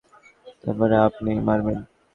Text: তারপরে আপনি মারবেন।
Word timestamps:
তারপরে 0.61 0.95
আপনি 1.07 1.31
মারবেন। 1.47 1.79